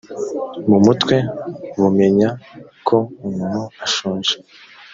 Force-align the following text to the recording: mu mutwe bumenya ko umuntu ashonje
mu 0.69 0.77
mutwe 0.85 1.15
bumenya 1.79 2.29
ko 2.87 2.97
umuntu 3.27 3.61
ashonje 3.85 4.33